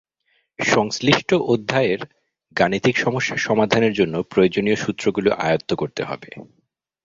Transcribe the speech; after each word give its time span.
সংশ্লিষ্ট 0.59 1.29
অধ্যায়ের 1.45 2.01
গাণিতিক 2.57 2.95
সমস্যা 2.97 3.35
সমাধানের 3.37 3.93
জন্য 3.93 4.15
প্রয়োজনীয় 4.23 4.75
সূত্রগুলো 4.75 5.29
আয়ত্ত 5.39 5.69
করতে 5.73 6.01
হবে। 6.03 6.29